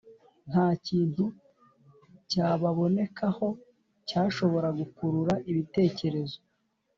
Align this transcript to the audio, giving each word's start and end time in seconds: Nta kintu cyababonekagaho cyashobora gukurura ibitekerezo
Nta 0.49 0.67
kintu 0.87 1.23
cyababonekagaho 2.29 3.47
cyashobora 4.07 4.67
gukurura 4.79 5.33
ibitekerezo 5.51 6.37